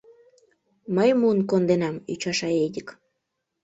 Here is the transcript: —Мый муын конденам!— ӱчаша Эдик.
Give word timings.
—Мый 0.95 1.09
муын 1.19 1.39
конденам!— 1.49 1.95
ӱчаша 2.11 2.49
Эдик. 2.65 2.87